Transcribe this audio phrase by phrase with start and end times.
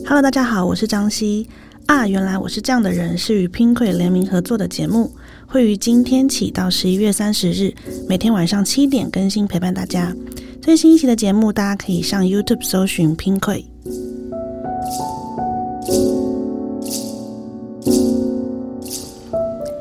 [0.00, 1.46] Hello，大家好，我是张希
[1.86, 2.08] 啊。
[2.08, 5.12] 原来我是这样的人，是与 Pinkoi 联名合作的节目，
[5.46, 7.72] 会于今天起到十一月三十日，
[8.08, 10.14] 每天晚上七点更新，陪伴大家。
[10.62, 13.64] 最新一期的节目，大家可以上 YouTube 搜寻 Pinkoi。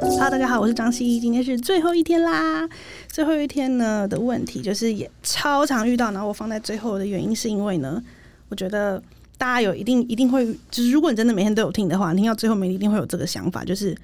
[0.01, 2.69] Hello，大家好，我是张希，今天是最后一天啦。
[3.07, 8.03] 最后一天呢的问题，就是也超常遇到，然后我放在最后的原因，是因为呢，
[8.49, 9.01] 我觉得。
[9.41, 13.97] 大家有一定一定会，就是如果你真的每天都有听的话，听到最后面一定会有这个想法，就是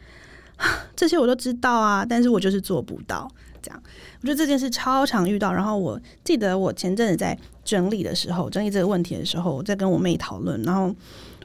[0.98, 3.30] 这些我都知道啊，但是我就是做不到。
[3.62, 3.84] 这样，
[4.22, 5.54] 我觉得这件事超常遇到。
[5.54, 10.92] 然后我记得我前阵子在整理的时候，整理这个问题的时候，我在跟我妹讨论，然后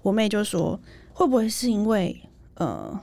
[0.01, 0.81] 我妹就说，
[1.13, 2.19] 会不会是因为
[2.55, 2.99] 呃，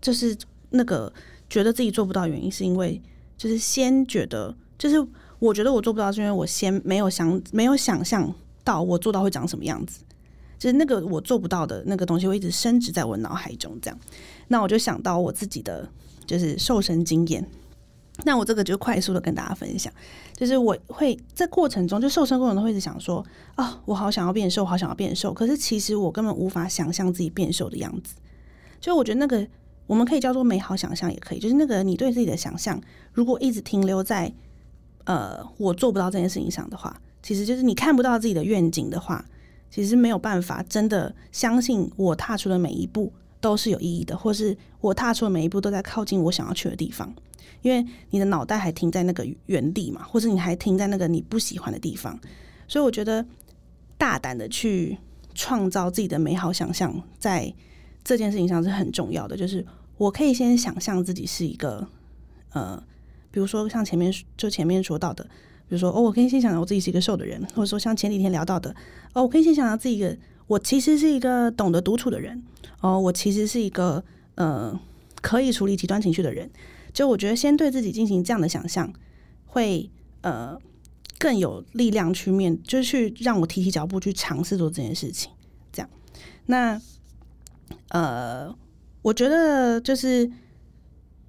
[0.00, 0.36] 就是
[0.70, 1.12] 那个
[1.48, 3.02] 觉得自己做不到原因，是因为
[3.36, 5.04] 就是先觉得，就是
[5.40, 10.04] 我觉得我做不到，是因为我先没有想没有想象到我做到会长什么样子。
[10.60, 13.76] 就是那个我做不到的那个东西，会一直升值在我脑海中。
[13.80, 13.98] 这样，
[14.48, 15.88] 那我就想到我自己的
[16.26, 17.42] 就是瘦身经验。
[18.24, 19.90] 那我这个就快速的跟大家分享，
[20.36, 25.32] 就是我会在过程中，就瘦身过程中会一直想说，啊，我好想要变瘦，好想要变瘦。
[25.32, 28.16] 可是其实我根本无法想象自己变瘦的样子。
[28.78, 29.48] 就我觉得那个
[29.86, 31.38] 我们可以叫做美好想象，也可以。
[31.38, 32.78] 就是那个你对自己的想象，
[33.14, 34.30] 如果一直停留在
[35.04, 39.24] 呃我做不到这件事情上的话，其实就是你看不到自己的愿景的话。
[39.70, 47.14] 其实没有办法真的相信我踏出的每一步都是有意义的，或是我踏出的每一步都在靠近我想要去的地方。
[47.62, 52.18] 因为你的脑袋还停在那个原地嘛，或者你还停在那个你不喜欢的地方。
[52.66, 53.24] 所以我觉得
[53.96, 54.96] 大胆的去
[55.34, 57.52] 创造自己的美好想象，在
[58.02, 59.36] 这件事情上是很重要的。
[59.36, 59.64] 就是
[59.98, 61.86] 我可以先想象自己是一个
[62.52, 62.82] 呃，
[63.30, 65.26] 比如说像前面就前面说到的。
[65.70, 68.74] 比如说，哦，我可以先想到我自己是一个瘦的人，或者说像前几天聊到的，
[69.12, 70.16] 哦，我可以先想到自己一个，
[70.48, 72.42] 我其实是一个懂得独处的人，
[72.80, 74.02] 哦，我其实是一个
[74.34, 74.76] 呃
[75.22, 76.50] 可以处理极端情绪的人。
[76.92, 78.92] 就我觉得，先对自己进行这样的想象，
[79.46, 79.88] 会
[80.22, 80.58] 呃
[81.16, 85.30] 更有力量去面，就是去让我提起脚步去尝试做这件事情。
[85.72, 85.88] 这样，
[86.46, 86.82] 那
[87.90, 88.52] 呃，
[89.02, 90.28] 我觉得就是。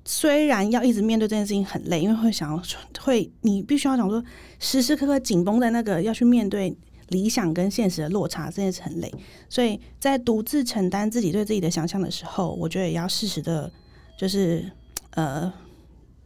[0.03, 2.61] 虽然要一直面对这件事情很累，因为会想要
[2.99, 4.23] 会你必须要想说
[4.59, 6.75] 时时刻刻紧绷在那个要去面对
[7.09, 9.13] 理想跟现实的落差，这件事很累。
[9.47, 13.71] 所以在独自承担自己对自己的想象的时候，我觉得也要适时的，
[14.17, 14.71] 就是
[15.11, 15.51] 呃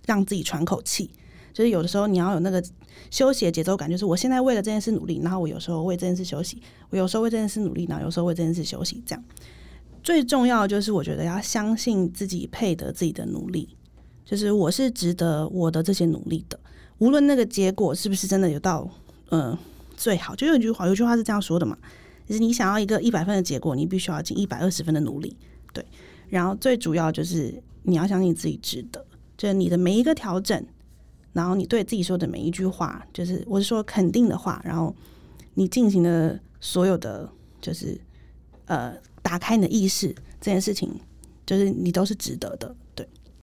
[0.05, 1.09] 让自己喘口气。
[1.53, 2.61] 就是有的时候你要有那个
[3.09, 9.23] 休息的节奏感，就是我现在为了这件事努力，然后我有时候为这件事休息，我有时候为这件事努力，然后有时候为这件事休息，这样。
[10.05, 13.75] 最重要就是，我觉得要相信自己配得自己的努力，
[14.23, 16.59] 就是我是值得我的这些努力的，
[16.99, 18.87] 无论那个结果是不是真的有到
[19.31, 19.57] 嗯
[19.97, 20.35] 最好。
[20.35, 21.75] 就有一句话，有句话是这样说的嘛，
[22.27, 25.35] 就是你想要一个一百分的结果，你必须要尽一百二十分的努力。
[25.73, 25.83] 对，
[26.29, 29.03] 然后最主要就是你要相信自己值得，
[29.35, 30.63] 就是你的每一个调整，
[31.33, 34.95] 然后你对自己说的每一句话，就是我是说肯定的话，然后
[35.55, 37.27] 你进行的所有的
[37.59, 37.99] 就是
[38.67, 38.95] 呃。
[39.25, 40.87] 打开你的意识，这件事情
[41.47, 42.75] 就是你都是值得的。